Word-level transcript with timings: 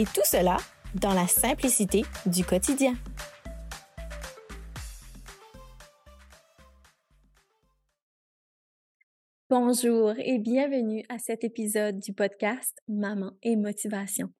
Et 0.00 0.04
tout 0.04 0.24
cela 0.24 0.56
dans 0.94 1.12
la 1.12 1.26
simplicité 1.26 2.04
du 2.24 2.42
quotidien. 2.42 2.94
Bonjour 9.50 10.14
et 10.16 10.38
bienvenue 10.38 11.04
à 11.10 11.18
cet 11.18 11.44
épisode 11.44 11.98
du 11.98 12.14
podcast 12.14 12.78
Maman 12.88 13.32
et 13.42 13.56
Motivation. 13.56 14.32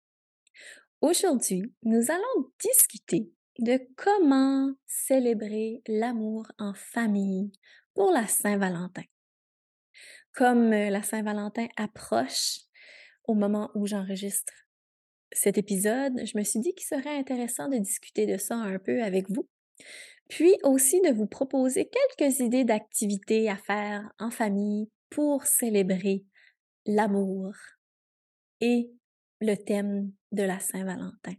Aujourd'hui, 1.03 1.71
nous 1.83 2.11
allons 2.11 2.51
discuter 2.59 3.31
de 3.59 3.81
comment 3.99 4.73
célébrer 4.87 5.83
l'amour 5.87 6.51
en 6.59 6.73
famille 6.73 7.53
pour 7.93 8.13
la 8.13 8.27
Saint-Valentin. 8.27 9.05
Comme 10.33 10.71
la 10.71 11.03
Saint-Valentin 11.03 11.67
approche 11.77 12.61
au 13.29 13.35
moment 13.35 13.71
où 13.75 13.87
j'enregistre 13.87 14.55
cet 15.33 15.59
épisode, 15.59 16.21
je 16.25 16.37
me 16.37 16.43
suis 16.43 16.61
dit 16.61 16.75
qu'il 16.75 16.87
serait 16.87 17.17
intéressant 17.17 17.69
de 17.69 17.79
discuter 17.79 18.27
de 18.27 18.37
ça 18.37 18.57
un 18.57 18.79
peu 18.79 19.03
avec 19.03 19.31
vous, 19.31 19.49
puis 20.29 20.55
aussi 20.63 21.01
de 21.01 21.13
vous 21.13 21.27
proposer 21.27 21.89
quelques 21.89 22.41
idées 22.41 22.65
d'activités 22.65 23.49
à 23.49 23.57
faire 23.57 24.11
en 24.19 24.31
famille 24.31 24.89
pour 25.11 25.47
célébrer 25.47 26.25
l'amour 26.87 27.53
et 28.61 28.91
le 29.41 29.55
thème 29.57 30.13
de 30.33 30.43
la 30.43 30.61
Saint-Valentin. 30.61 31.35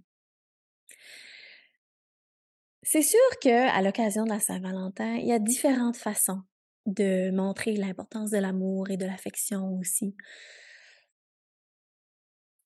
C'est 2.84 3.04
sûr 3.04 3.20
que 3.42 3.70
à 3.70 3.82
l'occasion 3.82 4.26
de 4.26 4.30
la 4.30 4.40
Saint-Valentin, 4.40 5.16
il 5.16 5.28
y 5.28 5.32
a 5.32 5.40
différentes 5.40 5.98
façons 5.98 6.42
de 6.86 7.32
montrer 7.32 7.76
l'importance 7.76 8.32
de 8.32 8.38
l'amour 8.38 8.90
et 8.90 8.98
de 8.98 9.06
l'affection 9.06 9.78
aussi. 9.80 10.16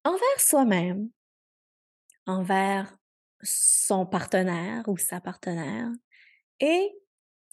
Envers 0.05 0.39
soi-même, 0.39 1.09
envers 2.27 2.95
son 3.41 4.05
partenaire 4.05 4.87
ou 4.87 4.97
sa 4.97 5.19
partenaire 5.19 5.89
et 6.59 6.91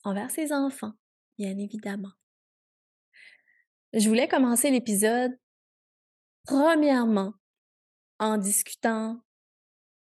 envers 0.05 0.31
ses 0.31 0.53
enfants, 0.53 0.93
bien 1.39 1.57
évidemment. 1.57 2.13
Je 3.95 4.07
voulais 4.07 4.29
commencer 4.29 4.71
l'épisode 4.71 5.33
premièrement 6.45 7.33
en 8.19 8.37
discutant 8.37 9.19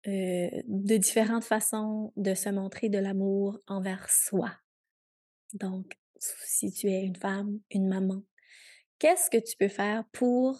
euh, 0.07 0.49
de 0.67 0.97
différentes 0.97 1.45
façons 1.45 2.11
de 2.17 2.33
se 2.33 2.49
montrer 2.49 2.89
de 2.89 2.99
l'amour 2.99 3.57
envers 3.67 4.09
soi. 4.09 4.51
Donc, 5.53 5.97
si 6.19 6.73
tu 6.73 6.87
es 6.87 7.03
une 7.03 7.15
femme, 7.15 7.61
une 7.71 7.87
maman, 7.87 8.21
qu'est-ce 8.99 9.29
que 9.29 9.37
tu 9.37 9.55
peux 9.57 9.69
faire 9.69 10.03
pour 10.11 10.59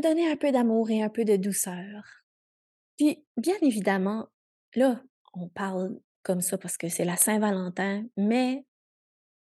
donner 0.00 0.30
un 0.30 0.36
peu 0.36 0.52
d'amour 0.52 0.90
et 0.90 1.02
un 1.02 1.08
peu 1.08 1.24
de 1.24 1.36
douceur? 1.36 2.24
Puis, 2.96 3.24
bien 3.36 3.56
évidemment, 3.62 4.28
là, 4.74 5.02
on 5.34 5.48
parle 5.48 5.98
comme 6.22 6.40
ça 6.40 6.58
parce 6.58 6.76
que 6.76 6.88
c'est 6.88 7.04
la 7.04 7.16
Saint-Valentin, 7.16 8.04
mais 8.16 8.64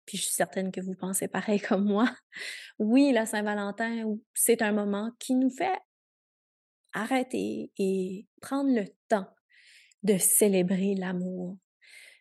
puis 0.05 0.17
je 0.17 0.23
suis 0.23 0.33
certaine 0.33 0.71
que 0.71 0.81
vous 0.81 0.95
pensez 0.95 1.27
pareil 1.27 1.59
comme 1.61 1.85
moi. 1.85 2.13
Oui, 2.79 3.11
la 3.11 3.25
Saint-Valentin, 3.25 4.03
c'est 4.33 4.61
un 4.61 4.71
moment 4.71 5.11
qui 5.19 5.35
nous 5.35 5.49
fait 5.49 5.79
arrêter 6.93 7.71
et 7.77 8.27
prendre 8.41 8.73
le 8.73 8.85
temps 9.07 9.27
de 10.03 10.17
célébrer 10.17 10.95
l'amour. 10.95 11.57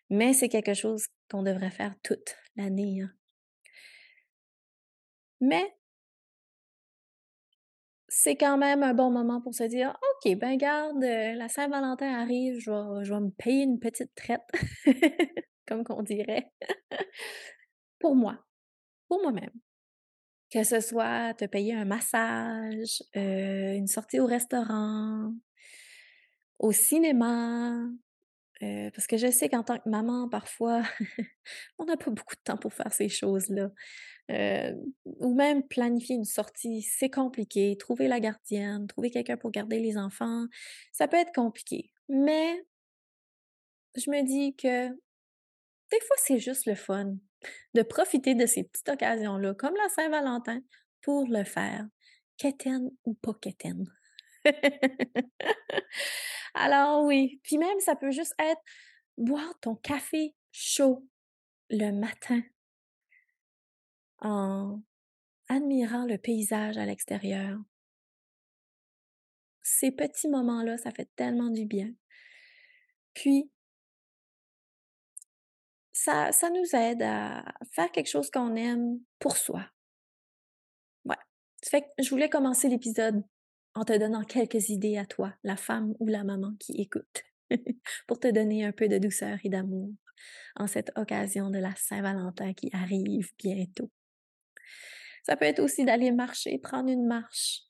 Mais 0.09 0.33
c'est 0.33 0.49
quelque 0.49 0.73
chose 0.73 1.05
qu'on 1.29 1.43
devrait 1.43 1.71
faire 1.71 1.95
toute 2.03 2.35
l'année. 2.55 3.01
Hein. 3.01 3.11
Mais 5.39 5.75
c'est 8.13 8.35
quand 8.35 8.57
même 8.57 8.83
un 8.83 8.93
bon 8.93 9.09
moment 9.09 9.39
pour 9.39 9.55
se 9.55 9.63
dire 9.63 9.97
OK, 10.03 10.35
ben 10.35 10.57
garde, 10.57 11.01
euh, 11.01 11.33
la 11.33 11.47
Saint-Valentin 11.47 12.13
arrive, 12.13 12.59
je 12.59 12.69
vais, 12.69 13.05
je 13.05 13.13
vais 13.13 13.21
me 13.21 13.29
payer 13.29 13.63
une 13.63 13.79
petite 13.79 14.13
traite, 14.15 14.41
comme 15.65 15.85
qu'on 15.85 16.03
dirait 16.03 16.51
pour 17.99 18.15
moi, 18.15 18.37
pour 19.07 19.21
moi-même. 19.21 19.53
Que 20.51 20.65
ce 20.65 20.81
soit 20.81 21.33
te 21.35 21.45
payer 21.45 21.73
un 21.73 21.85
massage, 21.85 23.01
euh, 23.15 23.75
une 23.75 23.87
sortie 23.87 24.19
au 24.19 24.25
restaurant, 24.25 25.33
au 26.59 26.73
cinéma, 26.73 27.77
euh, 28.61 28.91
parce 28.93 29.07
que 29.07 29.15
je 29.15 29.31
sais 29.31 29.47
qu'en 29.47 29.63
tant 29.63 29.79
que 29.79 29.87
maman, 29.87 30.27
parfois, 30.27 30.83
on 31.79 31.85
n'a 31.85 31.95
pas 31.95 32.11
beaucoup 32.11 32.35
de 32.35 32.41
temps 32.43 32.57
pour 32.57 32.73
faire 32.73 32.91
ces 32.91 33.07
choses-là. 33.07 33.69
Euh, 34.31 34.73
ou 35.05 35.33
même 35.33 35.67
planifier 35.67 36.15
une 36.15 36.25
sortie, 36.25 36.81
c'est 36.83 37.09
compliqué. 37.09 37.75
Trouver 37.77 38.07
la 38.07 38.19
gardienne, 38.19 38.87
trouver 38.87 39.11
quelqu'un 39.11 39.37
pour 39.37 39.51
garder 39.51 39.79
les 39.79 39.97
enfants, 39.97 40.45
ça 40.93 41.07
peut 41.07 41.17
être 41.17 41.33
compliqué. 41.33 41.91
Mais 42.07 42.63
je 43.95 44.09
me 44.09 44.23
dis 44.23 44.55
que 44.55 44.89
des 44.89 45.99
fois, 46.07 46.15
c'est 46.17 46.39
juste 46.39 46.65
le 46.65 46.75
fun 46.75 47.15
de 47.73 47.81
profiter 47.81 48.35
de 48.35 48.45
ces 48.45 48.63
petites 48.63 48.87
occasions-là, 48.87 49.53
comme 49.55 49.75
la 49.75 49.89
Saint-Valentin, 49.89 50.61
pour 51.01 51.27
le 51.27 51.43
faire, 51.43 51.85
quétaine 52.37 52.89
ou 53.05 53.15
pas 53.15 53.33
quétaine. 53.33 53.85
Alors 56.53 57.03
oui, 57.03 57.39
puis 57.43 57.57
même 57.57 57.79
ça 57.79 57.95
peut 57.95 58.11
juste 58.11 58.35
être 58.39 58.61
boire 59.17 59.59
ton 59.61 59.75
café 59.75 60.35
chaud 60.51 61.05
le 61.69 61.91
matin 61.91 62.41
en 64.21 64.81
admirant 65.47 66.05
le 66.05 66.17
paysage 66.17 66.77
à 66.77 66.85
l'extérieur. 66.85 67.59
Ces 69.63 69.91
petits 69.91 70.29
moments-là, 70.29 70.77
ça 70.77 70.91
fait 70.91 71.09
tellement 71.15 71.49
du 71.49 71.65
bien. 71.65 71.93
Puis, 73.13 73.51
ça, 75.91 76.31
ça 76.31 76.49
nous 76.49 76.75
aide 76.75 77.03
à 77.03 77.43
faire 77.71 77.91
quelque 77.91 78.09
chose 78.09 78.31
qu'on 78.31 78.55
aime 78.55 78.99
pour 79.19 79.37
soi. 79.37 79.65
Ouais. 81.05 81.17
Fait 81.63 81.85
je 81.99 82.09
voulais 82.09 82.29
commencer 82.29 82.69
l'épisode 82.69 83.23
en 83.75 83.85
te 83.85 83.97
donnant 83.97 84.23
quelques 84.23 84.69
idées 84.69 84.97
à 84.97 85.05
toi, 85.05 85.33
la 85.43 85.57
femme 85.57 85.93
ou 85.99 86.07
la 86.07 86.23
maman 86.23 86.53
qui 86.59 86.73
écoute, 86.81 87.23
pour 88.07 88.19
te 88.19 88.31
donner 88.31 88.65
un 88.65 88.71
peu 88.71 88.87
de 88.87 88.97
douceur 88.97 89.37
et 89.43 89.49
d'amour 89.49 89.93
en 90.55 90.67
cette 90.67 90.91
occasion 90.97 91.49
de 91.49 91.59
la 91.59 91.75
Saint-Valentin 91.75 92.53
qui 92.53 92.69
arrive 92.73 93.31
bientôt. 93.37 93.89
Ça 95.23 95.35
peut 95.35 95.45
être 95.45 95.59
aussi 95.59 95.85
d'aller 95.85 96.11
marcher, 96.11 96.57
prendre 96.57 96.89
une 96.89 97.05
marche, 97.05 97.61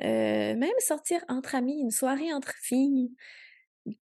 euh, 0.00 0.54
même 0.54 0.70
sortir 0.78 1.24
entre 1.28 1.54
amis, 1.54 1.80
une 1.80 1.90
soirée 1.90 2.32
entre 2.32 2.54
filles. 2.62 3.14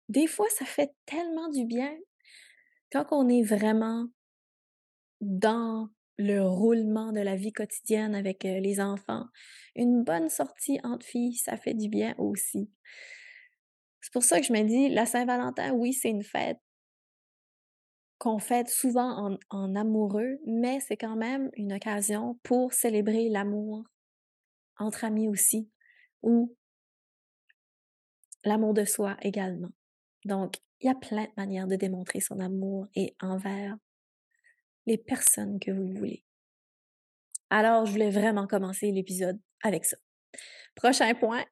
Des 0.10 0.28
fois, 0.28 0.48
ça 0.50 0.66
fait 0.66 0.92
tellement 1.06 1.50
du 1.50 1.66
bien 1.66 1.96
quand 2.92 3.08
on 3.12 3.30
est 3.30 3.44
vraiment 3.44 4.08
dans 5.22 5.90
le 6.18 6.42
roulement 6.42 7.12
de 7.12 7.22
la 7.22 7.36
vie 7.36 7.54
quotidienne 7.54 8.16
avec 8.16 8.46
euh, 8.46 8.60
les 8.60 8.80
enfants. 8.80 9.26
Une 9.76 10.04
bonne 10.04 10.30
sortie 10.30 10.80
entre 10.84 11.06
filles, 11.06 11.36
ça 11.36 11.58
fait 11.58 11.74
du 11.74 11.90
bien 11.90 12.14
aussi. 12.18 12.70
C'est 14.02 14.14
pour 14.14 14.24
ça 14.24 14.40
que 14.40 14.46
je 14.46 14.54
me 14.54 14.64
dis, 14.64 14.90
la 14.90 15.06
Saint-Valentin, 15.06 15.72
oui, 15.74 15.94
c'est 15.94 16.10
une 16.10 16.24
fête 16.24 16.60
qu'on 18.22 18.38
fête 18.38 18.70
souvent 18.70 19.36
en, 19.50 19.76
amoureux, 19.76 20.40
mais 20.46 20.80
c'est 20.80 20.96
quand 20.96 21.16
même 21.16 21.50
une 21.56 21.74
occasion 21.74 22.40
pour 22.44 22.72
célébrer 22.72 23.30
l'amour 23.30 23.84
entre 24.78 25.06
amis 25.06 25.28
aussi, 25.28 25.72
ou 26.22 26.56
l'amour 28.44 28.76
de 28.76 28.86
soi 28.86 29.18
également. 29.24 29.72
Donc, 30.24 30.58
il 30.82 30.86
y 30.86 30.90
a 30.92 30.94
plein 30.94 31.24
de 31.24 31.32
manières 31.36 31.66
de 31.66 31.76
démontrer 31.76 32.20
son 32.20 32.40
amour 32.40 32.86
et 32.94 33.16
envers 33.22 33.76
les 34.86 35.00
personnes 35.00 35.60
que 35.60 35.72
vous 35.72 35.92
voulez. 35.92 36.24
Alors, 37.50 37.88
je 37.88 37.92
voulais 37.92 38.12
vraiment 38.12 38.46
commencer 38.46 38.92
l'épisode 38.92 39.40
avec 39.64 39.84
ça. 39.84 39.98
Prochain 40.76 41.16
point, 41.16 41.44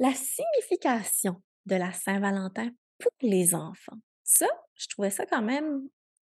la 0.00 0.12
signification 0.12 1.40
de 1.66 1.76
la 1.76 1.92
Saint-Valentin 1.92 2.70
pour 2.98 3.12
les 3.20 3.54
enfants. 3.54 3.98
Ça, 4.24 4.48
je 4.76 4.88
trouvais 4.88 5.10
ça 5.10 5.26
quand 5.26 5.42
même 5.42 5.88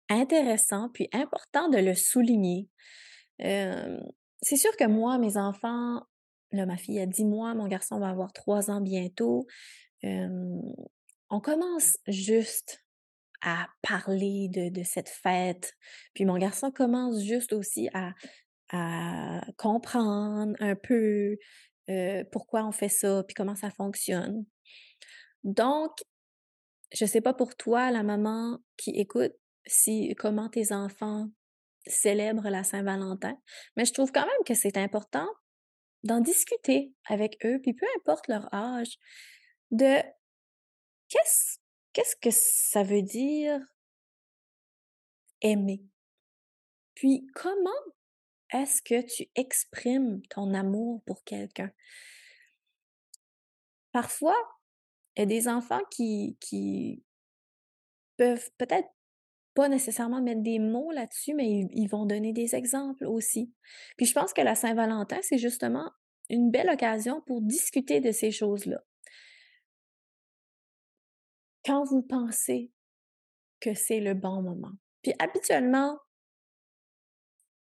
intéressant 0.08 0.88
puis 0.90 1.08
important 1.12 1.68
de 1.68 1.78
le 1.78 1.94
souligner. 1.94 2.68
c'est 3.38 4.56
sûr 4.56 4.76
que 4.76 4.86
moi, 4.86 5.18
mes 5.18 5.36
enfants 5.36 6.02
là, 6.52 6.66
ma 6.66 6.76
fille 6.76 7.00
a 7.00 7.06
10 7.06 7.24
mois, 7.24 7.54
mon 7.54 7.68
garçon 7.68 7.98
va 7.98 8.08
avoir 8.08 8.32
3 8.32 8.70
ans 8.70 8.80
bientôt. 8.80 9.46
on 10.02 11.40
commence 11.40 11.98
juste 12.06 12.84
à 13.42 13.68
parler 13.82 14.48
de, 14.48 14.82
cette 14.82 15.08
fête. 15.08 15.74
Puis 16.14 16.24
mon 16.24 16.38
garçon 16.38 16.70
commence 16.70 17.22
juste 17.22 17.52
aussi 17.52 17.88
à, 17.94 18.12
comprendre 19.56 20.54
un 20.60 20.74
peu 20.74 21.36
pourquoi 22.32 22.64
on 22.66 22.72
fait 22.72 22.88
ça, 22.88 23.22
puis 23.26 23.34
comment 23.34 23.56
ça 23.56 23.70
fonctionne. 23.70 24.44
Donc, 25.44 25.92
je 26.92 27.04
sais 27.04 27.20
pas 27.20 27.34
pour 27.34 27.56
toi, 27.56 27.90
la 27.90 28.02
maman 28.02 28.58
qui 28.76 28.90
écoute, 28.90 29.32
si 29.66 30.14
comment 30.18 30.48
tes 30.48 30.72
enfants 30.72 31.28
célèbrent 31.86 32.48
la 32.48 32.64
Saint-Valentin, 32.64 33.36
mais 33.76 33.84
je 33.84 33.92
trouve 33.92 34.12
quand 34.12 34.26
même 34.26 34.44
que 34.46 34.54
c'est 34.54 34.76
important 34.76 35.28
d'en 36.04 36.20
discuter 36.20 36.92
avec 37.06 37.38
eux, 37.44 37.60
puis 37.62 37.74
peu 37.74 37.86
importe 37.96 38.28
leur 38.28 38.52
âge, 38.54 38.98
de 39.70 40.00
qu'est-ce 41.08 41.58
qu'est-ce 41.92 42.16
que 42.16 42.30
ça 42.30 42.82
veut 42.82 43.02
dire 43.02 43.60
aimer? 45.40 45.82
Puis 46.94 47.26
comment 47.34 47.70
est-ce 48.52 48.82
que 48.82 49.02
tu 49.02 49.28
exprimes 49.34 50.22
ton 50.30 50.54
amour 50.54 51.02
pour 51.06 51.22
quelqu'un? 51.24 51.70
Parfois, 53.92 54.36
il 55.18 55.22
y 55.22 55.24
a 55.24 55.26
des 55.26 55.48
enfants 55.48 55.82
qui, 55.90 56.38
qui 56.40 57.04
peuvent 58.16 58.50
peut-être 58.56 58.88
pas 59.54 59.68
nécessairement 59.68 60.22
mettre 60.22 60.42
des 60.42 60.60
mots 60.60 60.92
là-dessus, 60.92 61.34
mais 61.34 61.50
ils, 61.50 61.68
ils, 61.72 61.88
vont 61.88 62.06
donner 62.06 62.32
des 62.32 62.54
exemples 62.54 63.04
aussi. 63.04 63.52
Puis 63.96 64.06
je 64.06 64.14
pense 64.14 64.32
que 64.32 64.40
la 64.40 64.54
Saint-Valentin, 64.54 65.18
c'est 65.22 65.38
justement 65.38 65.90
une 66.30 66.52
belle 66.52 66.70
occasion 66.70 67.20
pour 67.26 67.42
discuter 67.42 68.00
de 68.00 68.12
ces 68.12 68.30
choses-là. 68.30 68.80
Quand 71.64 71.84
vous 71.84 72.02
pensez 72.02 72.70
que 73.60 73.74
c'est 73.74 74.00
le 74.00 74.14
bon 74.14 74.40
moment. 74.40 74.72
Puis 75.02 75.12
habituellement, 75.18 75.98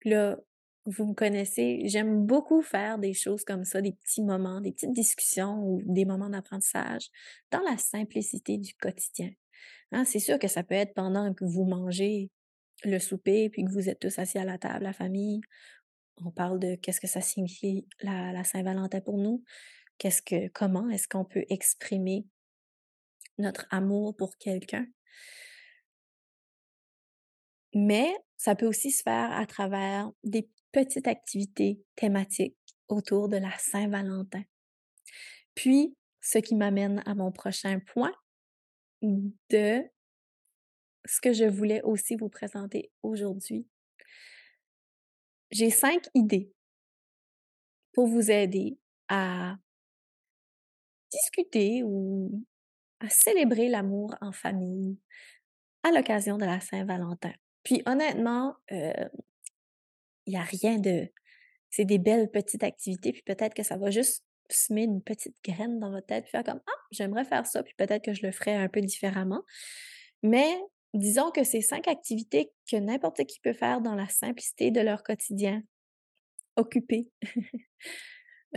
là, 0.05 0.37
vous 0.89 1.05
me 1.05 1.13
connaissez, 1.13 1.81
j'aime 1.85 2.25
beaucoup 2.25 2.61
faire 2.61 2.97
des 2.97 3.13
choses 3.13 3.43
comme 3.43 3.63
ça, 3.63 3.81
des 3.81 3.93
petits 3.93 4.23
moments, 4.23 4.61
des 4.61 4.71
petites 4.71 4.93
discussions 4.93 5.61
ou 5.63 5.81
des 5.85 6.05
moments 6.05 6.29
d'apprentissage 6.29 7.09
dans 7.51 7.61
la 7.61 7.77
simplicité 7.77 8.57
du 8.57 8.73
quotidien. 8.75 9.31
Hein, 9.91 10.05
c'est 10.05 10.19
sûr 10.19 10.39
que 10.39 10.47
ça 10.47 10.63
peut 10.63 10.75
être 10.75 10.93
pendant 10.93 11.33
que 11.33 11.45
vous 11.45 11.65
mangez 11.65 12.29
le 12.83 12.99
souper 12.99 13.49
puis 13.49 13.63
que 13.65 13.71
vous 13.71 13.89
êtes 13.89 13.99
tous 13.99 14.19
assis 14.19 14.37
à 14.37 14.45
la 14.45 14.57
table, 14.57 14.83
la 14.83 14.93
famille. 14.93 15.41
On 16.23 16.31
parle 16.31 16.59
de 16.59 16.75
qu'est-ce 16.75 17.01
que 17.01 17.07
ça 17.07 17.21
signifie 17.21 17.87
la, 18.01 18.31
la 18.31 18.43
Saint-Valentin 18.43 19.01
pour 19.01 19.17
nous. 19.17 19.43
Qu'est-ce 19.97 20.21
que, 20.21 20.47
comment 20.49 20.89
est-ce 20.89 21.07
qu'on 21.07 21.25
peut 21.25 21.45
exprimer 21.49 22.25
notre 23.39 23.65
amour 23.71 24.15
pour 24.15 24.37
quelqu'un. 24.37 24.85
Mais 27.73 28.13
ça 28.37 28.55
peut 28.55 28.67
aussi 28.67 28.91
se 28.91 29.01
faire 29.03 29.31
à 29.31 29.45
travers 29.45 30.11
des 30.23 30.49
petites 30.71 31.07
activités 31.07 31.81
thématiques 31.95 32.57
autour 32.87 33.29
de 33.29 33.37
la 33.37 33.55
Saint-Valentin. 33.57 34.43
Puis, 35.55 35.95
ce 36.21 36.39
qui 36.39 36.55
m'amène 36.55 37.01
à 37.05 37.15
mon 37.15 37.31
prochain 37.31 37.79
point 37.79 38.13
de 39.01 39.83
ce 41.05 41.21
que 41.21 41.33
je 41.33 41.45
voulais 41.45 41.81
aussi 41.83 42.15
vous 42.15 42.29
présenter 42.29 42.91
aujourd'hui. 43.03 43.67
J'ai 45.51 45.69
cinq 45.69 46.07
idées 46.13 46.51
pour 47.93 48.07
vous 48.07 48.29
aider 48.29 48.77
à 49.07 49.55
discuter 51.11 51.81
ou 51.83 52.45
à 52.99 53.09
célébrer 53.09 53.69
l'amour 53.69 54.15
en 54.21 54.31
famille 54.31 54.99
à 55.83 55.91
l'occasion 55.91 56.37
de 56.37 56.45
la 56.45 56.59
Saint-Valentin. 56.59 57.33
Puis 57.63 57.81
honnêtement, 57.85 58.55
il 60.29 60.33
n'y 60.33 60.37
a 60.37 60.43
rien 60.43 60.77
de... 60.77 61.09
C'est 61.71 61.85
des 61.85 61.97
belles 61.97 62.29
petites 62.29 62.63
activités, 62.63 63.11
puis 63.11 63.23
peut-être 63.23 63.53
que 63.55 63.63
ça 63.63 63.77
va 63.77 63.89
juste 63.89 64.23
semer 64.49 64.83
une 64.83 65.01
petite 65.01 65.35
graine 65.43 65.79
dans 65.79 65.91
votre 65.91 66.05
tête, 66.05 66.23
puis 66.23 66.31
faire 66.31 66.43
comme 66.43 66.61
Ah, 66.67 66.81
j'aimerais 66.91 67.25
faire 67.25 67.45
ça, 67.45 67.63
puis 67.63 67.73
peut-être 67.77 68.03
que 68.03 68.13
je 68.13 68.25
le 68.25 68.31
ferais 68.31 68.55
un 68.55 68.69
peu 68.69 68.81
différemment. 68.81 69.43
Mais 70.21 70.55
disons 70.93 71.31
que 71.31 71.43
c'est 71.43 71.61
cinq 71.61 71.87
activités 71.87 72.51
que 72.69 72.77
n'importe 72.77 73.25
qui 73.25 73.39
peut 73.39 73.53
faire 73.53 73.81
dans 73.81 73.95
la 73.95 74.07
simplicité 74.07 74.69
de 74.71 74.81
leur 74.81 75.03
quotidien, 75.03 75.63
occupé. 76.55 77.09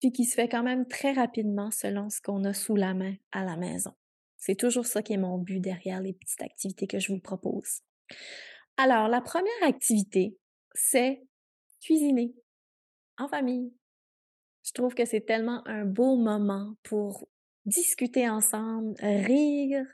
puis 0.00 0.12
qui 0.12 0.24
se 0.24 0.34
fait 0.34 0.48
quand 0.48 0.62
même 0.62 0.86
très 0.88 1.12
rapidement 1.12 1.70
selon 1.70 2.10
ce 2.10 2.20
qu'on 2.20 2.44
a 2.44 2.52
sous 2.52 2.76
la 2.76 2.92
main 2.92 3.14
à 3.30 3.44
la 3.44 3.56
maison. 3.56 3.92
C'est 4.36 4.56
toujours 4.56 4.86
ça 4.86 5.02
qui 5.02 5.12
est 5.12 5.18
mon 5.18 5.38
but 5.38 5.60
derrière 5.60 6.00
les 6.00 6.12
petites 6.12 6.42
activités 6.42 6.86
que 6.86 6.98
je 6.98 7.12
vous 7.12 7.20
propose. 7.20 7.82
Alors, 8.76 9.08
la 9.08 9.20
première 9.20 9.62
activité, 9.62 10.36
c'est 10.74 11.22
cuisiner 11.80 12.34
en 13.18 13.28
famille. 13.28 13.72
Je 14.64 14.72
trouve 14.72 14.94
que 14.94 15.04
c'est 15.04 15.20
tellement 15.20 15.66
un 15.66 15.84
beau 15.84 16.16
moment 16.16 16.74
pour 16.82 17.28
discuter 17.64 18.28
ensemble, 18.28 18.94
rire. 19.00 19.84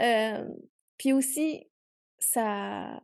Euh, 0.00 0.44
puis 0.98 1.12
aussi, 1.12 1.68
ça, 2.18 3.02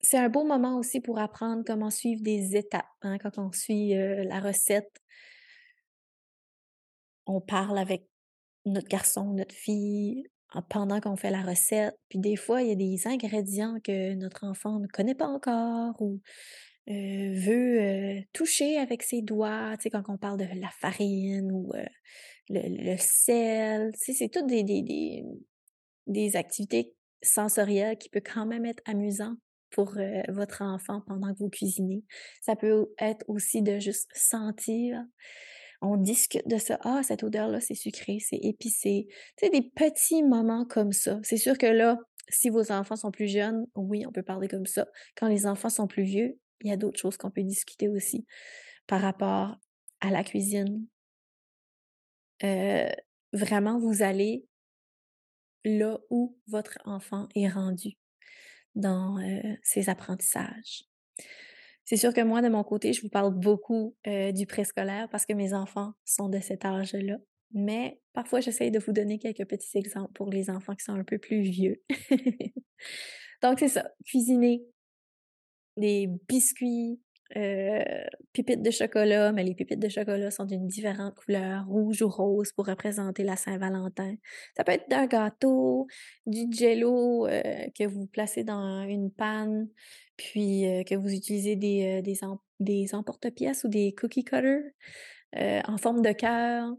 c'est 0.00 0.18
un 0.18 0.28
beau 0.28 0.44
moment 0.44 0.78
aussi 0.78 1.00
pour 1.00 1.18
apprendre 1.18 1.64
comment 1.66 1.90
suivre 1.90 2.22
des 2.22 2.56
étapes. 2.56 2.86
Hein, 3.02 3.18
quand 3.18 3.38
on 3.38 3.52
suit 3.52 3.94
la 3.94 4.40
recette, 4.40 5.02
on 7.26 7.40
parle 7.40 7.78
avec 7.78 8.08
notre 8.64 8.88
garçon, 8.88 9.32
notre 9.32 9.54
fille, 9.54 10.24
pendant 10.62 11.00
qu'on 11.00 11.16
fait 11.16 11.30
la 11.30 11.42
recette. 11.42 11.96
Puis 12.08 12.18
des 12.18 12.36
fois, 12.36 12.62
il 12.62 12.68
y 12.68 12.72
a 12.72 12.76
des 12.76 13.06
ingrédients 13.06 13.78
que 13.82 14.14
notre 14.14 14.44
enfant 14.44 14.78
ne 14.78 14.86
connaît 14.86 15.14
pas 15.14 15.28
encore 15.28 16.00
ou 16.00 16.20
veut 16.88 18.22
toucher 18.32 18.78
avec 18.78 19.02
ses 19.02 19.22
doigts. 19.22 19.76
Tu 19.76 19.84
sais, 19.84 19.90
quand 19.90 20.04
on 20.08 20.18
parle 20.18 20.38
de 20.38 20.60
la 20.60 20.70
farine 20.80 21.50
ou 21.52 21.72
le, 22.48 22.96
sel, 22.98 23.90
c'est 23.94 24.28
toutes 24.28 24.46
des, 24.46 24.62
des, 24.62 24.82
des, 24.82 25.24
des 26.06 26.36
activités 26.36 26.94
sensorielles 27.22 27.98
qui 27.98 28.08
peuvent 28.08 28.22
quand 28.22 28.46
même 28.46 28.64
être 28.64 28.82
amusantes 28.86 29.38
pour 29.70 29.94
votre 30.28 30.62
enfant 30.62 31.02
pendant 31.06 31.32
que 31.34 31.38
vous 31.38 31.50
cuisinez. 31.50 32.04
Ça 32.40 32.56
peut 32.56 32.86
être 32.98 33.24
aussi 33.28 33.62
de 33.62 33.78
juste 33.78 34.08
sentir. 34.14 35.02
On 35.82 35.96
discute 35.96 36.46
de 36.48 36.58
ça. 36.58 36.78
Ah, 36.82 37.02
cette 37.02 37.22
odeur-là, 37.22 37.60
c'est 37.60 37.74
sucré, 37.74 38.18
c'est 38.20 38.36
épicé. 38.36 39.06
Tu 39.36 39.46
sais, 39.46 39.50
des 39.50 39.62
petits 39.62 40.22
moments 40.22 40.64
comme 40.64 40.92
ça. 40.92 41.18
C'est 41.22 41.36
sûr 41.36 41.58
que 41.58 41.66
là, 41.66 41.98
si 42.28 42.50
vos 42.50 42.72
enfants 42.72 42.96
sont 42.96 43.10
plus 43.10 43.28
jeunes, 43.28 43.66
oui, 43.74 44.04
on 44.06 44.12
peut 44.12 44.22
parler 44.22 44.48
comme 44.48 44.66
ça. 44.66 44.86
Quand 45.16 45.28
les 45.28 45.46
enfants 45.46 45.70
sont 45.70 45.86
plus 45.86 46.04
vieux, 46.04 46.38
il 46.62 46.70
y 46.70 46.72
a 46.72 46.76
d'autres 46.76 46.98
choses 46.98 47.16
qu'on 47.16 47.30
peut 47.30 47.42
discuter 47.42 47.88
aussi 47.88 48.26
par 48.86 49.00
rapport 49.00 49.56
à 50.00 50.10
la 50.10 50.24
cuisine. 50.24 50.86
vraiment, 53.32 53.78
vous 53.78 54.02
allez 54.02 54.46
là 55.64 55.98
où 56.10 56.38
votre 56.46 56.78
enfant 56.84 57.28
est 57.34 57.48
rendu 57.48 57.96
dans 58.74 59.18
ses 59.62 59.88
apprentissages. 59.88 60.84
C'est 61.86 61.96
sûr 61.96 62.12
que 62.12 62.20
moi, 62.20 62.42
de 62.42 62.48
mon 62.48 62.64
côté, 62.64 62.92
je 62.92 63.00
vous 63.00 63.08
parle 63.08 63.32
beaucoup 63.32 63.96
du 64.04 64.46
préscolaire 64.46 65.08
parce 65.10 65.24
que 65.24 65.32
mes 65.32 65.54
enfants 65.54 65.92
sont 66.04 66.28
de 66.28 66.40
cet 66.40 66.64
âge-là. 66.64 67.16
Mais 67.52 68.00
parfois, 68.12 68.40
j'essaye 68.40 68.70
de 68.70 68.78
vous 68.78 68.92
donner 68.92 69.18
quelques 69.18 69.46
petits 69.46 69.78
exemples 69.78 70.12
pour 70.12 70.30
les 70.30 70.50
enfants 70.50 70.74
qui 70.74 70.84
sont 70.84 70.94
un 70.94 71.04
peu 71.04 71.18
plus 71.18 71.42
vieux. 71.42 71.80
Donc, 73.42 73.60
c'est 73.60 73.68
ça. 73.68 73.90
Cuisiner 74.04 74.62
des 75.76 76.08
biscuits, 76.28 77.00
euh, 77.34 77.82
de 78.36 78.70
chocolat, 78.70 79.32
mais 79.32 79.42
les 79.42 79.54
pépites 79.54 79.80
de 79.80 79.88
chocolat 79.88 80.30
sont 80.30 80.44
d'une 80.44 80.66
différente 80.66 81.14
couleur, 81.14 81.66
rouge 81.66 82.02
ou 82.02 82.08
rose, 82.08 82.52
pour 82.52 82.66
représenter 82.66 83.24
la 83.24 83.36
Saint-Valentin. 83.36 84.14
Ça 84.56 84.62
peut 84.62 84.72
être 84.72 84.88
d'un 84.88 85.06
gâteau, 85.06 85.88
du 86.26 86.44
jello 86.50 87.26
euh, 87.26 87.66
que 87.76 87.84
vous 87.84 88.06
placez 88.06 88.44
dans 88.44 88.82
une 88.86 89.10
panne, 89.10 89.68
puis 90.16 90.66
euh, 90.66 90.84
que 90.84 90.94
vous 90.94 91.12
utilisez 91.12 91.56
des, 91.56 92.02
des, 92.02 92.20
des 92.60 92.94
emporte-pièces 92.94 93.64
ou 93.64 93.68
des 93.68 93.94
cookie 93.94 94.24
cutters 94.24 94.70
en 95.34 95.76
forme 95.78 96.02
de 96.02 96.12
cœur. 96.12 96.72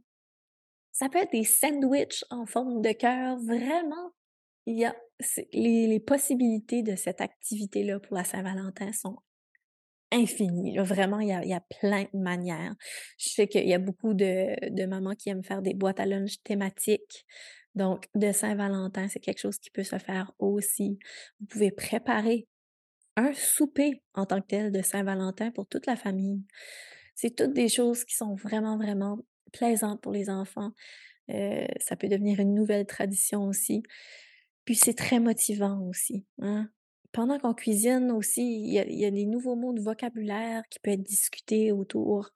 Ça 0.94 1.10
peut 1.10 1.20
être 1.20 1.32
des 1.32 1.44
sandwichs 1.44 2.24
en 2.32 2.46
forme 2.46 2.82
de 2.82 2.92
cœur. 2.92 3.38
Vraiment, 3.38 4.12
il 4.66 4.80
y 4.80 4.86
a 4.86 4.96
les, 5.54 5.88
les 5.88 6.00
possibilités 6.00 6.82
de 6.82 6.96
cette 6.96 7.22
activité-là 7.22 8.00
pour 8.00 8.16
la 8.16 8.24
Saint-Valentin 8.24 8.92
sont 8.94 9.18
infini. 10.12 10.78
Vraiment, 10.78 11.20
il 11.20 11.30
y, 11.30 11.34
a, 11.34 11.44
il 11.44 11.50
y, 11.50 11.54
a, 11.54 11.62
plein 11.80 12.04
de 12.14 12.20
manières. 12.20 12.76
Je 13.18 13.30
sais 13.30 13.48
qu'il 13.48 13.68
y 13.68 13.74
a 13.74 13.80
beaucoup 13.80 14.14
de, 14.14 14.56
de, 14.70 14.86
mamans 14.86 15.16
qui 15.16 15.30
aiment 15.30 15.44
faire 15.44 15.62
des 15.62 15.74
boîtes 15.74 16.00
à 16.00 16.06
lunch 16.06 16.42
thématiques. 16.44 17.26
Donc, 17.76 18.08
de 18.16 18.32
Saint-Valentin, 18.32 19.08
c'est 19.08 19.20
quelque 19.20 19.40
chose 19.40 19.60
qui 19.60 19.70
peut 19.70 19.84
se 19.84 19.98
faire 19.98 20.32
aussi. 20.40 20.98
Vous 21.40 21.46
pouvez 21.48 21.72
préparer 21.72 22.48
un 23.16 23.34
souper 23.34 24.02
en 24.14 24.26
tant 24.26 24.42
que 24.42 24.48
tel 24.48 24.72
de 24.72 24.82
Saint-Valentin 24.82 25.52
pour 25.52 25.68
toute 25.68 25.86
la 25.86 25.96
famille. 25.96 26.44
C'est 27.16 27.36
toutes 27.36 27.54
des 27.54 27.68
choses 27.68 28.04
qui 28.04 28.16
sont 28.16 28.36
vraiment, 28.36 28.78
vraiment 28.78 29.20
plaisantes 29.52 30.02
pour 30.02 30.12
les 30.12 30.30
enfants. 30.30 30.72
Euh, 31.30 31.68
ça 31.80 31.96
peut 31.96 32.08
devenir 32.08 32.40
une 32.40 32.54
nouvelle 32.54 32.86
tradition 32.86 33.46
aussi. 33.46 33.84
Puis 34.66 34.76
c'est 34.76 34.94
très 34.94 35.20
motivant 35.20 35.82
aussi. 35.82 36.26
Hein? 36.40 36.70
Pendant 37.12 37.40
qu'on 37.40 37.54
cuisine 37.54 38.12
aussi, 38.12 38.44
il 38.44 38.72
y, 38.72 39.06
a, 39.06 39.12
des 39.12 39.26
nouveaux 39.26 39.56
mots 39.56 39.74
de 39.74 39.82
vocabulaire 39.82 40.64
qui 40.70 40.80
peuvent 40.80 40.94
être 40.94 41.04
discutés 41.04 41.72
autour 41.72 42.32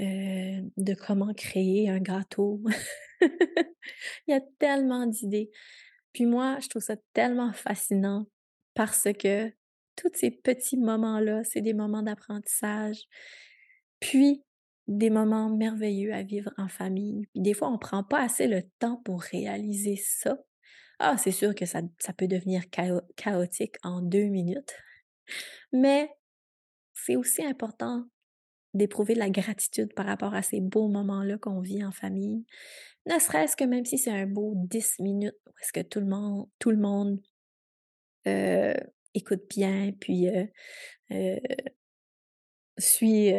euh, 0.00 0.62
de 0.76 0.94
comment 0.94 1.34
créer 1.34 1.90
un 1.90 1.98
gâteau. 1.98 2.62
il 3.20 3.28
y 4.28 4.32
a 4.32 4.40
tellement 4.58 5.06
d'idées. 5.06 5.50
Puis 6.12 6.26
moi, 6.26 6.58
je 6.60 6.68
trouve 6.68 6.82
ça 6.82 6.96
tellement 7.12 7.52
fascinant 7.52 8.26
parce 8.74 9.08
que 9.18 9.50
tous 9.96 10.10
ces 10.14 10.30
petits 10.30 10.78
moments-là, 10.78 11.44
c'est 11.44 11.60
des 11.60 11.74
moments 11.74 12.02
d'apprentissage, 12.02 13.04
puis 14.00 14.42
des 14.88 15.10
moments 15.10 15.48
merveilleux 15.48 16.12
à 16.12 16.22
vivre 16.22 16.52
en 16.56 16.68
famille. 16.68 17.26
Puis 17.32 17.42
des 17.42 17.54
fois, 17.54 17.68
on 17.68 17.72
ne 17.72 17.78
prend 17.78 18.02
pas 18.02 18.20
assez 18.20 18.46
le 18.46 18.62
temps 18.78 18.96
pour 19.04 19.22
réaliser 19.22 19.96
ça. 19.96 20.38
Ah, 21.04 21.16
c'est 21.18 21.32
sûr 21.32 21.52
que 21.56 21.66
ça, 21.66 21.80
ça 21.98 22.12
peut 22.12 22.28
devenir 22.28 22.62
chaotique 23.16 23.74
en 23.82 24.00
deux 24.00 24.26
minutes, 24.26 24.72
mais 25.72 26.08
c'est 26.94 27.16
aussi 27.16 27.44
important 27.44 28.04
d'éprouver 28.72 29.14
de 29.14 29.18
la 29.18 29.28
gratitude 29.28 29.92
par 29.94 30.06
rapport 30.06 30.32
à 30.32 30.42
ces 30.42 30.60
beaux 30.60 30.86
moments-là 30.86 31.38
qu'on 31.38 31.60
vit 31.60 31.84
en 31.84 31.90
famille. 31.90 32.44
Ne 33.06 33.18
serait-ce 33.18 33.56
que 33.56 33.64
même 33.64 33.84
si 33.84 33.98
c'est 33.98 34.12
un 34.12 34.26
beau 34.26 34.54
10 34.54 35.00
minutes 35.00 35.34
où 35.46 35.50
est-ce 35.60 35.72
que 35.72 35.80
tout 35.80 35.98
le 35.98 36.06
monde, 36.06 36.46
tout 36.60 36.70
le 36.70 36.76
monde 36.76 37.20
euh, 38.28 38.74
écoute 39.12 39.42
bien, 39.50 39.90
puis 39.98 40.28
euh, 40.28 40.46
euh, 41.10 41.36
suit, 42.78 43.32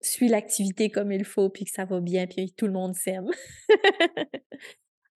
suit 0.00 0.28
l'activité 0.28 0.88
comme 0.88 1.10
il 1.10 1.24
faut, 1.24 1.50
puis 1.50 1.64
que 1.64 1.72
ça 1.72 1.84
va 1.84 2.00
bien, 2.00 2.28
puis 2.28 2.54
tout 2.56 2.66
le 2.66 2.72
monde 2.72 2.94
s'aime. 2.94 3.28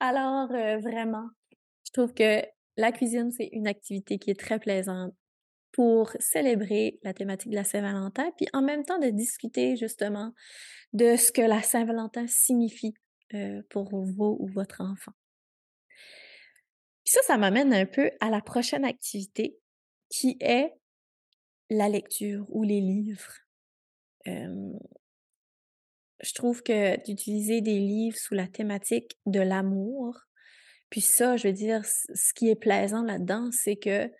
Alors, 0.00 0.49
vraiment, 0.49 1.28
trouve 1.97 2.15
que 2.15 2.43
la 2.76 2.93
cuisine, 2.93 3.33
c'est 3.33 3.49
une 3.53 3.67
activité 3.67 4.19
qui 4.19 4.31
est 4.31 4.38
très 4.38 4.59
plaisante 4.59 5.15
pour 5.73 6.12
célébrer 6.21 6.99
la 7.03 7.12
thématique 7.12 7.50
de 7.50 7.57
la 7.57 7.65
Saint-Valentin, 7.65 8.31
puis 8.37 8.47
en 8.53 8.62
même 8.62 8.85
temps 8.85 8.99
de 8.99 9.11
discuter 9.11 9.76
justement 9.76 10.33
de 10.93 11.17
ce 11.17 11.33
que 11.33 11.43
la 11.43 11.62
Saint-Valentin 11.62 12.26
signifie 12.26 12.95
pour 13.71 13.91
vous 13.91 14.37
ou 14.41 14.47
votre 14.49 14.81
enfant. 14.81 15.12
Puis 17.05 17.12
ça, 17.12 17.21
ça 17.23 17.38
m'amène 17.38 17.73
un 17.73 17.87
peu 17.87 18.11
à 18.21 18.31
la 18.31 18.41
prochaine 18.41 18.85
activité 18.85 19.59
qui 20.09 20.37
est 20.41 20.73
la 21.71 21.88
lecture 21.88 22.47
ou 22.49 22.62
les 22.62 22.81
livres. 22.81 23.35
je 24.25 24.73
trouve 26.35 26.62
que 26.62 27.03
d'utiliser 27.05 27.61
des 27.61 27.79
livres 27.79 28.17
sous 28.17 28.35
la 28.35 28.49
thématique 28.49 29.19
de 29.26 29.41
l'amour, 29.41 30.26
puis 30.90 31.00
ça, 31.00 31.37
je 31.37 31.49
veux 31.49 31.55
dire, 31.55 31.85
ce 31.85 32.35
qui 32.35 32.49
est 32.49 32.57
plaisant 32.57 33.02
là-dedans, 33.02 33.50
c'est 33.52 33.76
que 33.76 34.11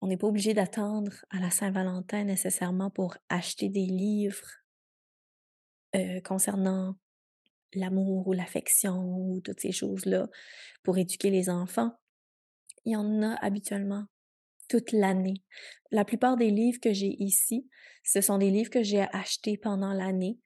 on 0.00 0.06
n'est 0.06 0.16
pas 0.16 0.28
obligé 0.28 0.54
d'attendre 0.54 1.12
à 1.30 1.40
la 1.40 1.50
Saint-Valentin 1.50 2.24
nécessairement 2.24 2.90
pour 2.90 3.16
acheter 3.28 3.68
des 3.68 3.86
livres 3.86 4.48
concernant 6.24 6.96
l'amour 7.74 8.28
ou 8.28 8.32
l'affection 8.32 8.96
ou 8.96 9.40
toutes 9.40 9.60
ces 9.60 9.72
choses-là 9.72 10.28
pour 10.82 10.98
éduquer 10.98 11.30
les 11.30 11.50
enfants. 11.50 11.92
Il 12.84 12.92
y 12.92 12.96
en 12.96 13.22
a 13.22 13.34
habituellement 13.44 14.06
toute 14.68 14.92
l'année. 14.92 15.42
La 15.90 16.04
plupart 16.04 16.36
des 16.36 16.50
livres 16.50 16.80
que 16.80 16.92
j'ai 16.92 17.14
ici, 17.22 17.68
ce 18.04 18.20
sont 18.20 18.38
des 18.38 18.50
livres 18.50 18.70
que 18.70 18.82
j'ai 18.82 19.02
achetés 19.12 19.58
pendant 19.58 19.92
l'année 19.92 20.38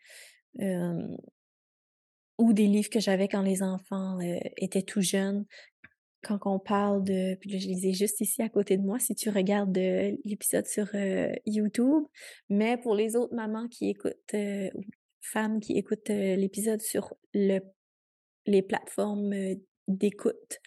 ou 2.38 2.52
des 2.52 2.66
livres 2.66 2.90
que 2.90 3.00
j'avais 3.00 3.28
quand 3.28 3.42
les 3.42 3.62
enfants 3.62 4.18
étaient 4.56 4.82
tout 4.82 5.02
jeunes. 5.02 5.44
Quand 6.22 6.38
on 6.46 6.58
parle 6.58 7.04
de, 7.04 7.34
puis 7.36 7.58
je 7.58 7.68
les 7.68 7.88
ai 7.88 7.92
juste 7.92 8.20
ici 8.20 8.42
à 8.42 8.48
côté 8.48 8.76
de 8.76 8.82
moi 8.82 8.98
si 8.98 9.14
tu 9.14 9.28
regardes 9.28 9.76
l'épisode 9.76 10.66
sur 10.66 10.88
YouTube, 11.44 12.04
mais 12.48 12.76
pour 12.78 12.94
les 12.94 13.14
autres 13.14 13.34
mamans 13.34 13.68
qui 13.68 13.90
écoutent 13.90 14.34
femmes 15.20 15.60
qui 15.60 15.76
écoutent 15.78 16.08
l'épisode 16.08 16.80
sur 16.80 17.14
le, 17.32 17.60
les 18.46 18.62
plateformes 18.62 19.34
d'écoute, 19.88 20.60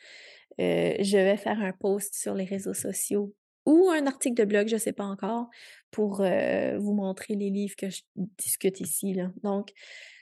je 0.59 1.17
vais 1.17 1.37
faire 1.37 1.59
un 1.59 1.73
post 1.73 2.15
sur 2.15 2.33
les 2.33 2.45
réseaux 2.45 2.73
sociaux 2.73 3.33
ou 3.65 3.89
un 3.89 4.07
article 4.07 4.35
de 4.35 4.45
blog, 4.45 4.67
je 4.67 4.75
ne 4.75 4.79
sais 4.79 4.93
pas 4.93 5.03
encore, 5.03 5.49
pour 5.91 6.17
vous 6.17 6.93
montrer 6.93 7.35
les 7.35 7.49
livres 7.49 7.75
que 7.75 7.89
je 7.89 8.01
discute 8.15 8.79
ici. 8.79 9.13
Là. 9.13 9.31
Donc, 9.43 9.71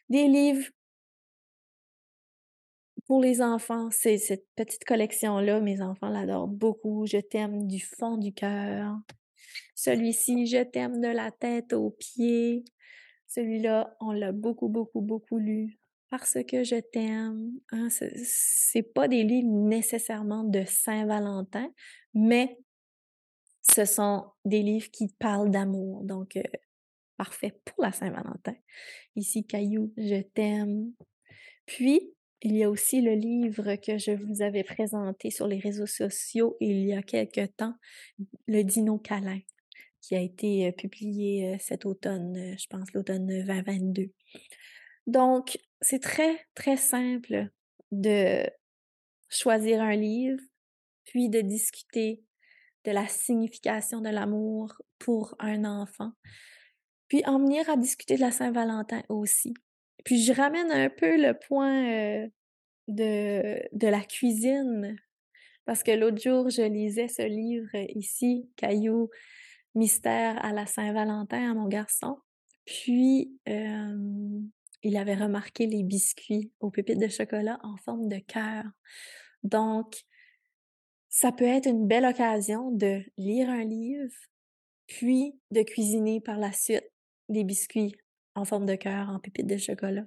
des 0.10 0.28
livres 0.28 0.66
pour 3.08 3.22
les 3.22 3.42
enfants, 3.42 3.90
c'est 3.92 4.18
cette 4.18 4.46
petite 4.56 4.86
collection-là. 4.86 5.60
Mes 5.62 5.82
enfants 5.82 6.10
l'adorent 6.10 6.48
beaucoup. 6.48 7.06
Je 7.06 7.18
t'aime 7.18 7.68
du 7.68 7.80
fond 7.80 8.18
du 8.18 8.34
cœur. 8.34 8.98
Celui-ci, 9.76 10.48
je 10.48 10.64
t'aime 10.64 11.02
de 11.02 11.08
la 11.08 11.32
tête 11.32 11.74
aux 11.74 11.92
pieds. 11.92 12.66
Celui-là, 13.28 13.96
on 14.00 14.12
l'a 14.12 14.32
beaucoup, 14.32 14.70
beaucoup, 14.70 15.02
beaucoup 15.02 15.38
lu 15.38 15.80
parce 16.10 16.38
que 16.48 16.64
je 16.64 16.78
t'aime. 16.78 17.52
Hein, 17.72 17.90
c'est 17.90 18.94
pas 18.94 19.08
des 19.08 19.24
livres 19.24 19.52
nécessairement 19.52 20.44
de 20.44 20.64
Saint-Valentin, 20.66 21.70
mais 22.14 22.58
ce 23.62 23.86
sont 23.86 24.26
des 24.46 24.62
livres 24.62 24.90
qui 24.92 25.10
parlent 25.20 25.52
d'amour. 25.52 26.04
Donc, 26.04 26.38
euh, 26.38 26.44
parfait 27.18 27.60
pour 27.66 27.84
la 27.84 27.92
Saint-Valentin. 27.92 28.56
Ici, 29.16 29.46
Caillou, 29.46 29.94
je 29.98 30.22
t'aime. 30.22 30.94
Puis, 31.66 32.15
il 32.46 32.56
y 32.56 32.64
a 32.64 32.70
aussi 32.70 33.02
le 33.02 33.14
livre 33.14 33.76
que 33.76 33.98
je 33.98 34.12
vous 34.12 34.44
avais 34.44 34.64
présenté 34.64 35.32
sur 35.32 35.48
les 35.48 35.58
réseaux 35.58 35.88
sociaux 35.88 36.56
il 36.60 36.86
y 36.86 36.94
a 36.94 37.02
quelque 37.02 37.48
temps, 37.48 37.74
le 38.48 38.62
Dino 38.64 39.00
Câlin 39.00 39.40
qui 40.00 40.16
a 40.16 40.22
été 40.22 40.72
publié 40.74 41.58
cet 41.60 41.88
automne, 41.88 42.56
je 42.60 42.68
pense 42.70 42.94
l'automne 42.94 43.26
2022. 43.26 44.12
Donc, 45.08 45.58
c'est 45.82 46.02
très, 46.02 46.46
très 46.54 46.78
simple 46.78 47.50
de 47.92 48.48
choisir 49.30 49.82
un 49.82 49.96
livre, 49.96 50.40
puis 51.06 51.30
de 51.30 51.42
discuter 51.42 52.24
de 52.84 52.92
la 52.92 53.08
signification 53.08 54.00
de 54.02 54.10
l'amour 54.10 54.80
pour 55.00 55.34
un 55.40 55.66
enfant, 55.66 56.12
puis 57.08 57.24
en 57.26 57.40
venir 57.40 57.68
à 57.68 57.76
discuter 57.76 58.16
de 58.16 58.22
la 58.22 58.32
Saint-Valentin 58.32 59.02
aussi. 59.10 59.56
Puis 60.06 60.24
je 60.24 60.32
ramène 60.32 60.72
un 60.72 60.90
peu 60.90 61.18
le 61.18 61.34
point 61.34 62.30
de, 62.88 63.88
la 63.88 64.02
cuisine, 64.02 64.96
parce 65.66 65.84
que 65.84 65.92
l'autre 65.92 66.22
jour, 66.22 66.50
je 66.50 66.62
lisais 66.62 67.10
ce 67.10 67.24
livre 67.24 67.76
ici, 67.96 68.50
Caillou 68.56 69.10
mystère 69.74 70.44
à 70.46 70.54
la 70.54 70.68
Saint-Valentin 70.68 71.52
à 71.52 71.54
mon 71.54 71.68
garçon. 71.68 72.18
Puis, 72.66 73.38
il 73.46 74.98
avait 74.98 75.16
remarqué 75.16 75.66
les 75.66 75.84
biscuits 75.84 76.52
aux 76.60 76.70
pépites 76.70 77.00
de 77.00 77.08
chocolat 77.08 77.60
en 77.64 77.76
forme 77.78 78.08
de 78.08 78.20
cœur. 78.20 78.64
Donc, 79.44 80.06
ça 81.10 81.32
peut 81.32 81.46
être 81.46 81.68
une 81.68 81.88
belle 81.88 82.06
occasion 82.06 82.72
de 82.72 83.02
lire 83.18 83.50
un 83.50 83.64
livre, 83.64 84.14
puis 84.86 85.40
de 85.50 85.64
cuisiner 85.64 86.22
par 86.22 86.38
la 86.38 86.52
suite 86.52 86.92
des 87.28 87.44
biscuits 87.44 87.96
en 88.36 88.46
forme 88.46 88.66
de 88.66 88.76
cœur, 88.76 89.10
en 89.10 89.20
pépites 89.20 89.48
de 89.48 89.58
chocolat. 89.58 90.06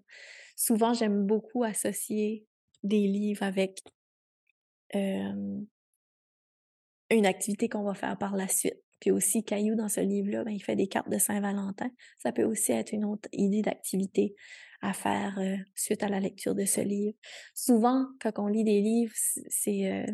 Souvent, 0.57 0.95
j'aime 0.95 1.27
beaucoup 1.27 1.65
associer 1.65 2.47
des 2.83 3.07
livres 3.07 3.43
avec 3.43 3.81
une 4.95 5.67
activité 7.11 7.69
qu'on 7.69 7.83
va 7.83 7.95
faire 7.95 8.17
par 8.19 8.37
la 8.37 8.49
suite. 8.49 8.83
Puis 9.01 9.11
aussi, 9.11 9.45
Caillou, 9.45 9.77
dans 9.77 9.89
ce 9.89 10.01
livre-là, 10.01 10.45
ben, 10.45 10.51
il 10.51 10.61
fait 10.61 10.77
des 10.77 10.89
cartes 10.89 11.11
de 11.11 11.19
Saint-Valentin. 11.19 11.91
Ça 12.19 12.33
peut 12.33 12.45
aussi 12.45 12.73
être 12.73 12.93
une 12.93 13.05
autre 13.05 13.29
idée 13.33 13.63
d'activité 13.63 14.35
à 14.81 14.93
faire 14.93 15.39
suite 15.75 16.03
à 16.03 16.09
la 16.09 16.21
lecture 16.21 16.55
de 16.55 16.65
ce 16.65 16.81
livre. 16.81 17.17
Souvent, 17.55 18.07
quand 18.21 18.39
on 18.39 18.47
lit 18.47 18.65
des 18.65 18.81
livres, 18.81 19.15
c'est 19.15 20.07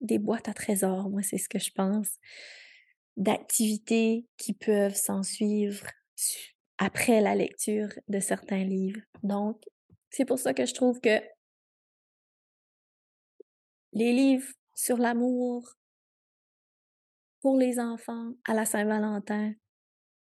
des 0.00 0.18
boîtes 0.18 0.48
à 0.48 0.54
trésors, 0.54 1.08
moi, 1.10 1.22
c'est 1.22 1.38
ce 1.38 1.48
que 1.48 1.60
je 1.60 1.70
pense, 1.70 2.08
d'activités 3.16 4.26
qui 4.36 4.54
peuvent 4.54 4.96
s'en 4.96 5.22
suivre 5.22 5.86
après 6.78 7.20
la 7.20 7.34
lecture 7.34 7.88
de 8.08 8.20
certains 8.20 8.64
livres. 8.64 9.00
Donc, 9.22 9.62
c'est 10.10 10.24
pour 10.24 10.38
ça 10.38 10.54
que 10.54 10.66
je 10.66 10.74
trouve 10.74 11.00
que 11.00 11.20
les 13.92 14.12
livres 14.12 14.48
sur 14.74 14.96
l'amour, 14.96 15.76
pour 17.40 17.58
les 17.58 17.78
enfants 17.78 18.32
à 18.46 18.54
la 18.54 18.64
Saint-Valentin, 18.64 19.52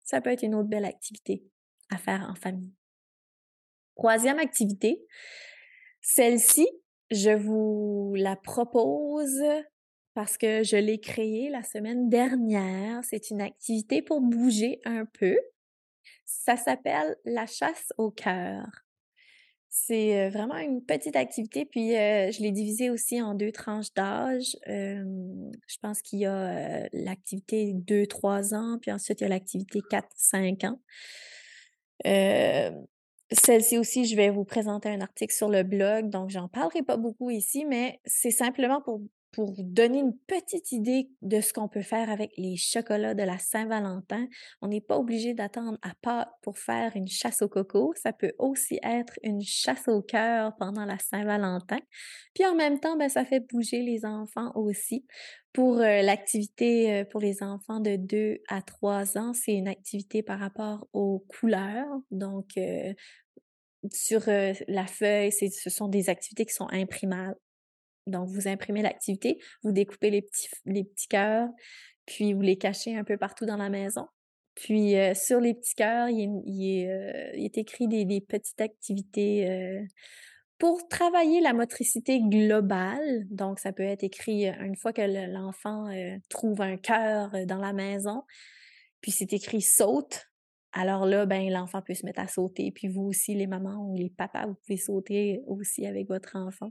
ça 0.05 0.21
peut 0.21 0.31
être 0.31 0.43
une 0.43 0.55
autre 0.55 0.69
belle 0.69 0.85
activité 0.85 1.45
à 1.91 1.99
faire 1.99 2.27
en 2.31 2.35
famille. 2.35 2.75
Troisième 3.97 4.39
activité, 4.39 5.05
celle-ci, 6.03 6.69
je 7.11 7.31
vous 7.31 8.15
la 8.17 8.37
propose 8.37 9.43
parce 10.15 10.37
que 10.37 10.63
je 10.63 10.77
l'ai 10.77 11.01
créé 11.01 11.51
la 11.51 11.63
semaine 11.63 12.09
dernière. 12.09 13.03
C'est 13.05 13.31
une 13.31 13.41
activité 13.41 14.03
pour 14.03 14.21
bouger 14.21 14.81
un 14.85 15.07
peu. 15.07 15.37
Ça 16.27 16.57
s'appelle 16.57 17.17
la 17.25 17.47
chasse 17.47 17.93
au 17.97 18.11
cœur. 18.11 18.67
C'est 19.69 20.31
vraiment 20.31 20.57
une 20.57 20.83
petite 20.85 21.17
activité, 21.17 21.65
puis 21.67 21.91
je 21.91 22.43
l'ai 22.43 22.51
divisée 22.51 22.91
aussi 22.91 23.21
en 23.23 23.35
deux 23.35 23.53
tranches 23.53 23.93
d'âge. 23.95 24.57
je 24.67 25.79
pense 25.83 26.03
qu'il 26.03 26.21
y 26.21 26.27
a 26.27 26.89
l'activité 26.93 27.75
2-3 27.75 28.55
ans, 28.55 28.79
puis 28.81 28.91
ensuite 28.91 29.21
il 29.21 29.25
y 29.25 29.27
a 29.27 29.29
l'activité 29.29 29.81
4-5 29.81 30.67
ans. 30.67 30.81
Celle-ci 33.33 33.77
aussi, 33.77 34.05
je 34.07 34.17
vais 34.17 34.31
vous 34.31 34.45
présenter 34.45 34.89
un 34.89 35.01
article 35.01 35.35
sur 35.35 35.49
le 35.49 35.63
blog, 35.63 36.11
donc 36.11 36.31
j'en 36.31 36.49
parlerai 36.49 36.83
pas 36.83 36.97
beaucoup 36.97 37.31
ici, 37.31 37.65
mais 37.67 38.01
c'est 38.05 38.31
simplement 38.31 38.81
pour 38.81 39.03
pour 39.33 39.55
donner 39.59 39.99
une 39.99 40.17
petite 40.27 40.73
idée 40.73 41.11
de 41.23 41.41
ce 41.41 41.53
qu'on 41.53 41.69
peut 41.69 41.83
faire 41.83 42.11
avec 42.11 42.33
les 42.37 42.57
chocolats 42.57 43.15
de 43.15 43.23
la 43.23 43.39
Saint-Valentin. 43.39 44.27
On 44.63 44.69
n'est 44.69 44.81
pas 44.81 44.99
obligé 44.99 45.35
d'attendre 45.35 45.79
à 45.83 45.93
Pâques 46.01 46.31
pour 46.43 46.59
faire 46.59 46.93
une 46.95 47.09
chasse 47.09 47.43
au 47.43 47.49
coco. 47.49 47.93
Ça 48.03 48.13
peut 48.13 48.33
aussi 48.39 48.79
être 48.83 49.15
une 49.23 49.43
chasse 49.43 49.89
au 49.89 50.01
cœur 50.01 50.57
pendant 50.57 50.85
la 50.85 50.99
Saint-Valentin. 50.99 51.79
Puis 52.35 52.47
en 52.47 52.55
même 52.55 52.81
temps, 52.81 52.97
ben, 52.97 53.09
ça 53.09 53.25
fait 53.25 53.41
bouger 53.41 53.83
les 53.83 54.05
enfants 54.05 54.53
aussi. 54.55 55.07
Pour 55.53 55.79
euh, 55.79 56.03
l'activité 56.03 56.93
euh, 56.93 57.05
pour 57.05 57.21
les 57.21 57.43
enfants 57.43 57.81
de 57.81 57.97
2 57.97 58.39
à 58.49 58.61
3 58.61 59.17
ans, 59.17 59.33
c'est 59.33 59.55
une 59.55 59.69
activité 59.69 60.23
par 60.23 60.39
rapport 60.39 60.87
aux 60.93 61.25
couleurs. 61.29 61.89
Donc, 62.11 62.59
euh, 62.59 62.93
sur 63.93 64.23
la 64.27 64.87
feuille, 64.87 65.31
ce 65.31 65.71
sont 65.71 65.89
des 65.89 66.11
activités 66.11 66.45
qui 66.45 66.55
sont 66.55 66.69
imprimables. 66.73 67.37
Donc, 68.07 68.29
vous 68.29 68.49
imprimez 68.49 68.83
l'activité, 68.83 69.39
vous 69.63 69.73
découpez 69.73 70.11
les 70.11 70.23
petits, 70.23 71.09
cœurs, 71.09 71.49
puis 72.07 72.33
vous 72.33 72.41
les 72.41 72.57
cachez 72.57 72.97
un 72.97 73.05
peu 73.05 73.17
partout 73.17 73.47
dans 73.47 73.57
la 73.57 73.69
maison. 73.69 74.07
Puis 74.55 74.97
euh, 74.97 75.13
sur 75.15 75.41
les 75.41 75.55
petits 75.55 75.75
cœurs, 75.75 76.09
il, 76.09 76.31
est, 76.63 76.89
euh, 76.89 77.31
est 77.35 77.59
écrit 77.59 77.89
des, 77.89 78.05
des 78.05 78.21
petites 78.21 78.61
activités 78.61 79.51
euh, 79.51 79.85
pour 80.59 80.89
travailler 80.89 81.41
la 81.41 81.53
motricité 81.53 82.21
globale. 82.21 83.27
Donc, 83.31 83.59
ça 83.59 83.73
peut 83.73 83.83
être 83.83 84.05
écrit 84.05 84.47
une 84.47 84.77
fois 84.77 84.93
que 84.93 85.03
l'enfant 85.03 85.91
trouve 86.31 86.63
un 86.63 86.79
cœur 86.79 87.31
dans 87.47 87.59
la 87.59 87.75
maison, 87.75 88.23
puis 89.03 89.13
c'est 89.13 89.33
écrit 89.35 89.61
saute. 89.61 90.27
Alors 90.73 91.07
là, 91.07 91.27
ben 91.27 91.51
l'enfant 91.51 91.83
peut 91.83 91.95
se 91.95 92.07
mettre 92.07 92.21
à 92.21 92.29
sauter. 92.29 92.71
Puis 92.71 92.89
vous 92.89 93.03
aussi, 93.03 93.35
les 93.35 93.47
mamans 93.47 93.87
ou 93.87 93.97
les 93.97 94.11
papas, 94.11 94.47
vous 94.47 94.55
pouvez 94.55 94.79
sauter 94.79 95.43
aussi 95.47 95.87
avec 95.87 96.09
votre 96.09 96.37
enfant. 96.37 96.71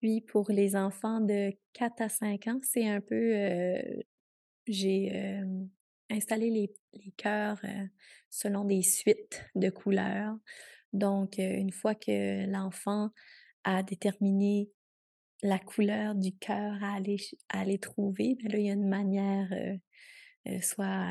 Puis 0.00 0.20
pour 0.20 0.50
les 0.50 0.76
enfants 0.76 1.20
de 1.20 1.52
4 1.72 2.02
à 2.02 2.08
5 2.08 2.46
ans, 2.46 2.60
c'est 2.62 2.88
un 2.88 3.00
peu, 3.00 3.34
j'ai 4.66 5.42
installé 6.10 6.50
les, 6.50 6.72
les 6.92 7.12
cœurs 7.16 7.60
selon 8.30 8.64
des 8.64 8.82
suites 8.82 9.44
de 9.54 9.70
couleurs. 9.70 10.36
Donc, 10.92 11.38
une 11.38 11.72
fois 11.72 11.94
que 11.94 12.46
l'enfant 12.46 13.10
a 13.64 13.82
déterminé 13.82 14.70
la 15.42 15.58
couleur 15.58 16.14
du 16.14 16.36
cœur 16.36 16.82
à 16.82 16.94
aller, 16.94 17.16
aller 17.48 17.78
trouver, 17.78 18.36
bien 18.36 18.50
là, 18.50 18.58
il 18.58 18.66
y 18.66 18.70
a 18.70 18.74
une 18.74 18.88
manière, 18.88 19.48
soit 20.62 21.10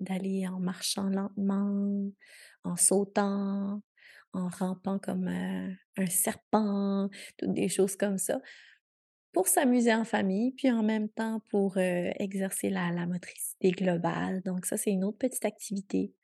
d'aller 0.00 0.46
en 0.46 0.60
marchant 0.60 1.08
lentement, 1.08 2.10
en 2.64 2.76
sautant, 2.76 3.82
en 4.38 4.48
rampant 4.48 4.98
comme 4.98 5.28
un 5.28 6.06
serpent, 6.06 7.08
toutes 7.36 7.52
des 7.52 7.68
choses 7.68 7.96
comme 7.96 8.18
ça, 8.18 8.40
pour 9.32 9.48
s'amuser 9.48 9.92
en 9.94 10.04
famille, 10.04 10.52
puis 10.52 10.70
en 10.70 10.82
même 10.82 11.08
temps 11.08 11.42
pour 11.50 11.76
exercer 11.78 12.70
la, 12.70 12.90
la, 12.92 13.06
motricité 13.06 13.70
globale. 13.70 14.42
Donc 14.44 14.66
ça, 14.66 14.76
c'est 14.76 14.90
une 14.90 15.04
autre 15.04 15.18
petite 15.18 15.44
activité 15.44 16.14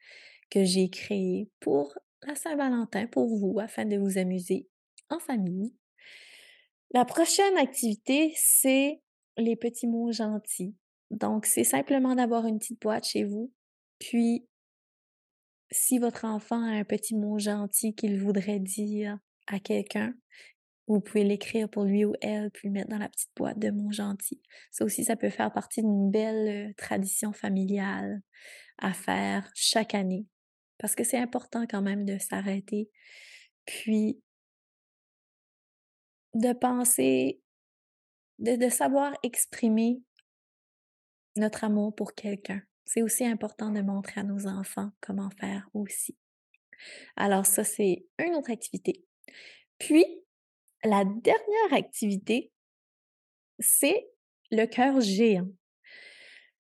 que 0.50 0.64
j'ai 0.64 0.88
créée 0.88 1.50
pour 1.60 1.94
la 2.26 2.34
Saint-Valentin, 2.34 3.06
pour 3.06 3.36
vous, 3.36 3.58
afin 3.60 3.84
de 3.84 3.96
vous 3.96 4.18
amuser 4.18 4.68
en 5.10 5.18
famille. 5.18 5.74
La 6.92 7.04
prochaine 7.04 7.56
activité, 7.58 8.32
c'est 8.36 9.02
les 9.36 9.56
petits 9.56 9.86
mots 9.86 10.12
gentils. 10.12 10.74
Donc, 11.10 11.46
c'est 11.46 11.64
simplement 11.64 12.14
d'avoir 12.14 12.46
une 12.46 12.58
petite 12.58 12.80
boîte 12.80 13.06
chez 13.06 13.24
vous, 13.24 13.52
puis 13.98 14.46
si 15.70 15.98
votre 15.98 16.24
enfant 16.24 16.62
a 16.62 16.78
un 16.78 16.84
petit 16.84 17.14
mot 17.14 17.38
gentil 17.38 17.94
qu'il 17.94 18.20
voudrait 18.20 18.60
dire 18.60 19.18
à 19.46 19.58
quelqu'un, 19.58 20.14
vous 20.86 21.00
pouvez 21.00 21.24
l'écrire 21.24 21.68
pour 21.68 21.84
lui 21.84 22.04
ou 22.04 22.14
elle, 22.20 22.50
puis 22.50 22.68
le 22.68 22.74
mettre 22.74 22.90
dans 22.90 22.98
la 22.98 23.08
petite 23.08 23.30
boîte 23.36 23.58
de 23.58 23.70
mots 23.70 23.92
gentils. 23.92 24.42
Ça 24.70 24.84
aussi, 24.84 25.04
ça 25.04 25.16
peut 25.16 25.30
faire 25.30 25.52
partie 25.52 25.82
d'une 25.82 26.10
belle 26.10 26.68
euh, 26.68 26.72
tradition 26.76 27.32
familiale 27.32 28.20
à 28.78 28.92
faire 28.92 29.50
chaque 29.54 29.94
année. 29.94 30.26
Parce 30.78 30.94
que 30.94 31.04
c'est 31.04 31.18
important 31.18 31.66
quand 31.66 31.82
même 31.82 32.04
de 32.04 32.18
s'arrêter, 32.18 32.90
puis 33.64 34.20
de 36.34 36.52
penser, 36.52 37.40
de, 38.38 38.56
de 38.56 38.68
savoir 38.68 39.16
exprimer 39.22 40.02
notre 41.36 41.64
amour 41.64 41.94
pour 41.94 42.14
quelqu'un. 42.14 42.60
C'est 42.94 43.02
aussi 43.02 43.26
important 43.26 43.72
de 43.72 43.80
montrer 43.80 44.20
à 44.20 44.22
nos 44.22 44.46
enfants 44.46 44.92
comment 45.00 45.28
faire 45.40 45.68
aussi. 45.74 46.16
Alors 47.16 47.44
ça, 47.44 47.64
c'est 47.64 48.06
une 48.20 48.36
autre 48.36 48.52
activité. 48.52 49.04
Puis, 49.78 50.04
la 50.84 51.04
dernière 51.04 51.72
activité, 51.72 52.52
c'est 53.58 54.06
le 54.52 54.66
cœur 54.66 55.00
géant. 55.00 55.48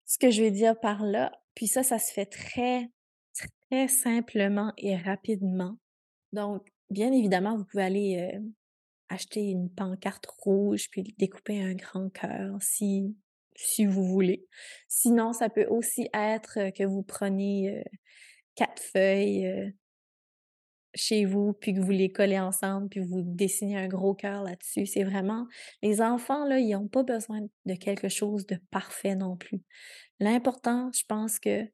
Ce 0.06 0.18
que 0.18 0.32
je 0.32 0.44
vais 0.44 0.52
dire 0.52 0.80
par 0.80 1.04
là, 1.04 1.30
puis 1.56 1.68
ça, 1.68 1.84
ça 1.84 2.00
se 2.00 2.14
fait 2.14 2.28
très, 2.28 2.90
très 3.70 3.90
simplement 3.90 4.72
et 4.78 4.96
rapidement. 4.96 5.78
Donc, 6.32 6.66
bien 6.90 7.12
évidemment, 7.12 7.58
vous 7.58 7.66
pouvez 7.66 7.84
aller 7.84 8.32
euh, 8.34 8.40
acheter 9.10 9.42
une 9.42 9.70
pancarte 9.70 10.26
rouge 10.38 10.88
puis 10.90 11.04
découper 11.18 11.62
un 11.62 11.74
grand 11.74 12.10
cœur 12.12 12.56
si 12.62 13.14
si 13.56 13.86
vous 13.86 14.04
voulez. 14.04 14.46
Sinon, 14.88 15.34
ça 15.34 15.50
peut 15.50 15.66
aussi 15.66 16.10
être 16.14 16.72
que 16.72 16.84
vous 16.84 17.04
prenez 17.04 17.84
quatre 18.56 18.82
feuilles 18.82 19.74
chez 20.96 21.26
vous, 21.26 21.54
puis 21.54 21.74
que 21.74 21.80
vous 21.80 21.92
les 21.92 22.12
collez 22.12 22.40
ensemble, 22.40 22.90
puis 22.90 23.00
vous 23.00 23.22
dessinez 23.24 23.78
un 23.78 23.88
gros 23.88 24.14
cœur 24.14 24.44
là-dessus. 24.44 24.86
C'est 24.86 25.04
vraiment, 25.04 25.48
les 25.82 26.02
enfants, 26.02 26.46
là, 26.46 26.60
ils 26.60 26.72
n'ont 26.72 26.88
pas 26.88 27.04
besoin 27.04 27.42
de 27.66 27.74
quelque 27.74 28.10
chose 28.10 28.46
de 28.46 28.60
parfait 28.70 29.16
non 29.16 29.36
plus. 29.36 29.62
L'important, 30.20 30.92
je 30.94 31.04
pense 31.08 31.40
que 31.40 31.68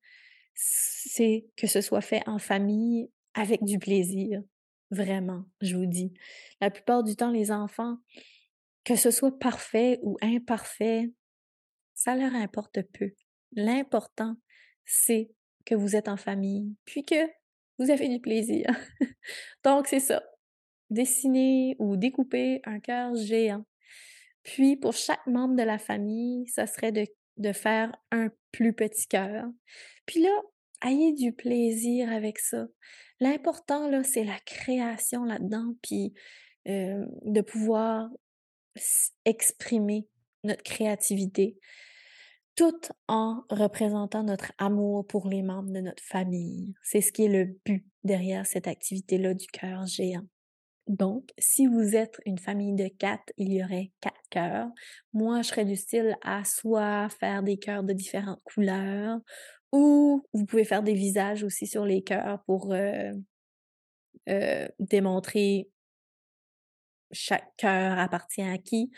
c'est 0.55 1.45
que 1.55 1.67
ce 1.67 1.81
soit 1.81 2.01
fait 2.01 2.21
en 2.27 2.39
famille 2.39 3.09
avec 3.33 3.63
du 3.63 3.79
plaisir. 3.79 4.41
Vraiment, 4.91 5.43
je 5.61 5.75
vous 5.75 5.85
dis. 5.85 6.13
La 6.61 6.71
plupart 6.71 7.03
du 7.03 7.15
temps, 7.15 7.31
les 7.31 7.51
enfants, 7.51 7.97
que 8.83 8.95
ce 8.95 9.11
soit 9.11 9.37
parfait 9.37 9.99
ou 10.01 10.17
imparfait, 10.21 11.11
ça 11.99 12.15
leur 12.15 12.33
importe 12.33 12.81
peu. 12.93 13.11
L'important, 13.51 14.37
c'est 14.85 15.29
que 15.65 15.75
vous 15.75 15.97
êtes 15.97 16.07
en 16.07 16.15
famille, 16.15 16.73
puis 16.85 17.03
que 17.03 17.27
vous 17.77 17.91
avez 17.91 18.07
du 18.07 18.21
plaisir. 18.21 18.67
Donc, 19.65 19.87
c'est 19.87 19.99
ça. 19.99 20.23
Dessiner 20.89 21.75
ou 21.77 21.97
découper 21.97 22.61
un 22.63 22.79
cœur 22.79 23.13
géant. 23.15 23.65
Puis, 24.43 24.77
pour 24.77 24.93
chaque 24.93 25.27
membre 25.27 25.55
de 25.55 25.63
la 25.63 25.77
famille, 25.77 26.47
ça 26.47 26.67
serait 26.67 26.93
de, 26.93 27.51
faire 27.51 27.93
un 28.11 28.29
plus 28.51 28.73
petit 28.73 29.07
cœur. 29.07 29.45
Puis 30.05 30.21
là, 30.21 30.41
ayez 30.85 31.11
du 31.11 31.33
plaisir 31.33 32.09
avec 32.11 32.39
ça. 32.39 32.65
L'important, 33.19 33.89
là, 33.89 34.03
c'est 34.03 34.23
la 34.23 34.39
création 34.45 35.25
là-dedans, 35.25 35.75
puis 35.81 36.13
euh, 36.69 37.05
de 37.23 37.41
pouvoir 37.41 38.09
exprimer 39.25 40.07
notre 40.45 40.63
créativité 40.63 41.57
tout 42.59 42.81
en 43.07 43.45
représentant 43.49 44.21
notre 44.21 44.51
amour 44.57 45.07
pour 45.07 45.29
les 45.29 45.41
membres 45.41 45.71
de 45.71 45.79
notre 45.79 46.03
famille. 46.03 46.73
C'est 46.83 46.99
ce 46.99 47.13
qui 47.13 47.23
est 47.23 47.29
le 47.29 47.57
but 47.63 47.85
derrière 48.03 48.45
cette 48.45 48.67
activité-là 48.67 49.33
du 49.33 49.47
cœur 49.47 49.85
géant. 49.85 50.25
Donc, 50.85 51.29
si 51.37 51.67
vous 51.67 51.95
êtes 51.95 52.19
une 52.25 52.37
famille 52.37 52.75
de 52.75 52.89
quatre, 52.89 53.31
il 53.37 53.53
y 53.53 53.63
aurait 53.63 53.93
quatre 54.01 54.19
cœurs. 54.29 54.67
Moi, 55.13 55.41
je 55.41 55.47
serais 55.47 55.63
du 55.63 55.77
style 55.77 56.17
à 56.21 56.43
soit 56.43 57.07
faire 57.07 57.43
des 57.43 57.57
cœurs 57.57 57.83
de 57.83 57.93
différentes 57.93 58.41
couleurs, 58.43 59.19
ou 59.71 60.27
vous 60.33 60.45
pouvez 60.45 60.65
faire 60.65 60.83
des 60.83 60.95
visages 60.95 61.45
aussi 61.45 61.65
sur 61.65 61.85
les 61.85 62.01
cœurs 62.01 62.43
pour 62.45 62.73
euh, 62.73 63.13
euh, 64.27 64.67
démontrer 64.79 65.69
chaque 67.13 67.55
cœur 67.55 67.97
appartient 67.97 68.41
à 68.41 68.57
qui 68.57 68.91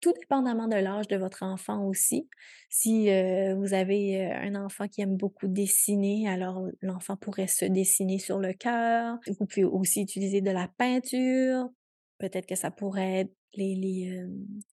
tout 0.00 0.12
dépendamment 0.12 0.68
de 0.68 0.76
l'âge 0.76 1.08
de 1.08 1.16
votre 1.16 1.42
enfant 1.42 1.84
aussi. 1.84 2.28
Si 2.68 3.06
vous 3.54 3.74
avez 3.74 4.24
un 4.24 4.54
enfant 4.54 4.88
qui 4.88 5.00
aime 5.00 5.16
beaucoup 5.16 5.48
dessiner, 5.48 6.28
alors 6.28 6.66
l'enfant 6.82 7.16
pourrait 7.16 7.46
se 7.46 7.64
dessiner 7.64 8.18
sur 8.18 8.38
le 8.38 8.52
cœur. 8.52 9.18
Vous 9.38 9.46
pouvez 9.46 9.64
aussi 9.64 10.02
utiliser 10.02 10.40
de 10.40 10.50
la 10.50 10.68
peinture 10.76 11.70
Peut-être 12.18 12.46
que 12.46 12.54
ça 12.54 12.70
pourrait 12.70 13.20
être 13.20 13.36
les, 13.54 14.24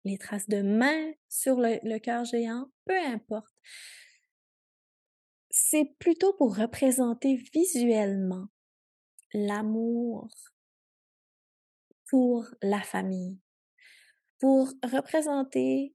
les, 0.04 0.18
traces 0.18 0.48
de 0.48 0.62
main 0.62 1.12
sur 1.28 1.56
le, 1.56 1.78
le 1.82 1.98
cœur 1.98 2.24
géant, 2.24 2.66
peu 2.85 2.98
importe. 2.98 3.52
C'est 5.50 5.94
plutôt 5.98 6.32
pour 6.35 6.56
représenter 6.56 7.37
visuellement 7.52 8.46
l'amour 9.35 10.28
pour 12.08 12.46
la 12.62 12.80
famille, 12.80 13.38
pour 14.42 14.72
représenter, 14.83 15.94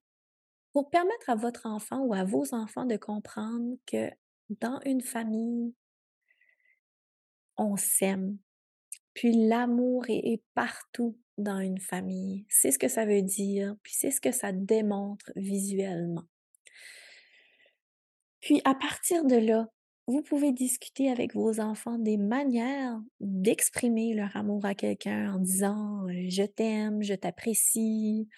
pour 0.72 0.90
permettre 0.90 1.30
à 1.30 1.36
votre 1.36 1.66
enfant 1.66 2.00
ou 2.06 2.14
à 2.14 2.24
vos 2.24 2.54
enfants 2.54 2.86
de 2.86 2.96
comprendre 2.96 3.76
que 3.86 4.10
dans 4.50 4.80
une 4.86 5.02
famille, 5.02 5.76
on 7.58 7.76
s'aime. 7.76 8.38
Puis 9.14 9.50
l'amour 9.50 10.06
est, 10.08 10.42
partout 10.54 11.20
dans 11.38 11.60
une 11.60 11.82
famille. 11.82 12.46
C'est 12.48 12.72
ce 12.72 12.80
que 12.80 12.88
ça 12.88 13.06
veut 13.06 13.22
dire, 13.22 13.76
puis 13.84 13.94
c'est 13.94 14.12
ce 14.12 14.22
que 14.22 14.32
ça 14.32 14.54
démontre 14.54 15.30
visuellement. 15.36 16.24
Puis 18.40 18.62
à 18.64 18.76
partir 18.76 19.26
de 19.26 19.36
là, 19.36 19.68
vous 20.08 20.22
pouvez 20.22 20.54
discuter 20.54 21.12
avec 21.12 21.34
vos 21.34 21.60
enfants 21.60 22.00
des 22.00 22.17
manières 22.17 22.98
d'exprimer 23.20 24.13
leur 24.13 24.36
amour 24.38 24.65
à 24.65 24.74
quelqu'un 24.74 25.34
en 25.34 25.39
disant 25.39 26.08
je 26.30 26.43
t'aime, 26.43 27.04
je 27.04 27.13
t'apprécie, 27.13 28.30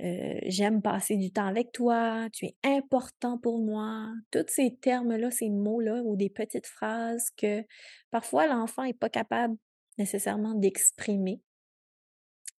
j'aime 0.00 0.80
passer 0.80 1.16
du 1.16 1.30
temps 1.30 1.46
avec 1.46 1.70
toi, 1.72 2.28
tu 2.32 2.46
es 2.46 2.56
important 2.64 3.36
pour 3.36 3.58
moi. 3.58 4.08
Tous 4.30 4.46
ces 4.48 4.76
termes-là, 4.76 5.30
ces 5.30 5.50
mots-là 5.50 6.02
ou 6.02 6.16
des 6.16 6.30
petites 6.30 6.66
phrases 6.66 7.30
que 7.36 7.62
parfois 8.10 8.46
l'enfant 8.46 8.84
n'est 8.84 8.94
pas 8.94 9.10
capable 9.10 9.56
nécessairement 9.98 10.54
d'exprimer. 10.54 11.42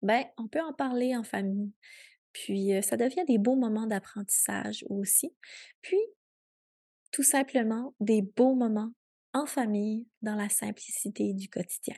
Ben, 0.04 0.26
on 0.38 0.48
peut 0.48 0.62
en 0.62 0.74
parler 0.74 1.16
en 1.16 1.24
famille. 1.24 1.72
Puis 2.34 2.72
ça 2.84 2.98
devient 2.98 3.26
des 3.28 3.40
beaux 3.40 3.56
moments 3.56 3.88
d'apprentissage 3.88 4.86
aussi. 4.90 5.34
Puis 5.82 5.98
tout 7.12 7.24
simplement 7.24 7.94
des 8.00 8.22
beaux 8.22 8.56
moments 8.56 8.92
en 9.34 9.46
famille 9.46 10.08
dans 10.22 10.36
la 10.36 10.50
simplicité 10.50 11.34
du 11.34 11.50
quotidien. 11.50 11.96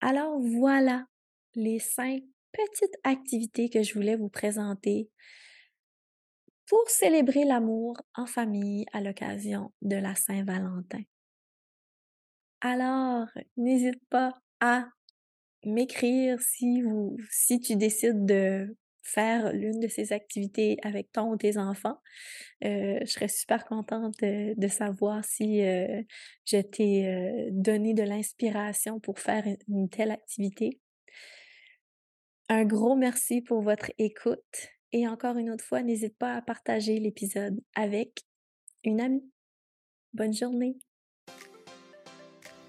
Alors 0.00 0.40
voilà 0.40 1.06
les 1.54 1.78
cinq 1.78 2.22
petites 2.52 2.96
activités 3.04 3.68
que 3.68 3.82
je 3.82 3.94
voulais 3.94 4.16
vous 4.16 4.28
présenter 4.28 5.10
pour 6.66 6.88
célébrer 6.88 7.44
l'amour 7.44 7.96
en 8.14 8.26
famille 8.26 8.86
à 8.92 9.00
l'occasion 9.00 9.72
de 9.82 9.96
la 9.96 10.14
Saint-Valentin. 10.14 11.02
Alors, 12.60 13.26
n'hésite 13.56 14.00
pas 14.08 14.38
à 14.60 14.86
m'écrire 15.64 16.40
si 16.40 16.82
si 17.30 17.60
tu 17.60 17.76
décides 17.76 18.24
de 18.24 18.76
faire 19.10 19.52
l'une 19.52 19.80
de 19.80 19.88
ces 19.88 20.12
activités 20.12 20.78
avec 20.82 21.12
ton 21.12 21.32
ou 21.32 21.36
tes 21.36 21.58
enfants. 21.58 21.98
Euh, 22.64 22.98
je 23.00 23.06
serais 23.06 23.28
super 23.28 23.64
contente 23.64 24.14
de, 24.20 24.68
savoir 24.68 25.24
si 25.24 25.62
euh, 25.62 26.02
je 26.46 26.58
t'ai 26.58 27.06
euh, 27.06 27.48
donné 27.50 27.94
de 27.94 28.02
l'inspiration 28.02 29.00
pour 29.00 29.18
faire 29.18 29.44
une 29.68 29.88
telle 29.88 30.10
activité. 30.10 30.80
Un 32.48 32.64
gros 32.64 32.96
merci 32.96 33.40
pour 33.40 33.62
votre 33.62 33.90
écoute 33.98 34.70
et 34.92 35.06
encore 35.06 35.36
une 35.36 35.50
autre 35.50 35.64
fois, 35.64 35.82
n'hésite 35.82 36.16
pas 36.18 36.34
à 36.34 36.42
partager 36.42 36.98
l'épisode 36.98 37.60
avec 37.74 38.22
une 38.84 39.00
amie. 39.00 39.30
Bonne 40.12 40.34
journée. 40.34 40.76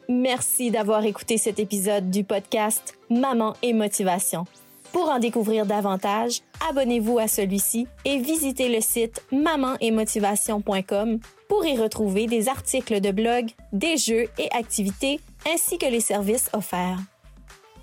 Merci 0.08 0.71
d'avoir 0.71 1.06
écouté 1.06 1.38
cet 1.38 1.58
épisode 1.58 2.12
du 2.12 2.23
podcast 2.23 2.97
Maman 3.10 3.56
et 3.62 3.73
Motivation. 3.73 4.45
Pour 4.91 5.10
en 5.10 5.19
découvrir 5.19 5.65
davantage, 5.65 6.41
abonnez-vous 6.69 7.17
à 7.19 7.27
celui-ci 7.27 7.88
et 8.04 8.17
visitez 8.19 8.69
le 8.69 8.82
site 8.82 9.23
mamanetmotivation.com 9.32 11.19
pour 11.47 11.65
y 11.65 11.77
retrouver 11.77 12.27
des 12.27 12.49
articles 12.49 12.99
de 12.99 13.12
blog, 13.12 13.51
des 13.71 13.97
jeux 13.97 14.30
et 14.38 14.51
activités 14.51 15.19
ainsi 15.51 15.77
que 15.77 15.86
les 15.86 16.01
services 16.01 16.49
offerts. 16.54 16.99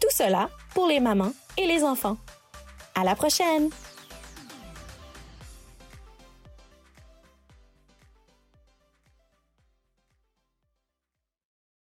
Tout 0.01 0.11
cela 0.11 0.51
pour 0.75 0.87
les 0.87 1.01
mamans 1.01 1.33
et 1.57 1.67
les 1.67 1.83
enfants. 1.83 2.17
À 2.95 3.05
la 3.05 3.15
prochaine! 3.15 3.71